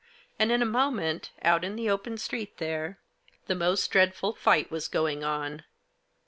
[0.39, 2.97] And, in a moment, out in the open street there,
[3.45, 5.63] the most dreadful fight was going on.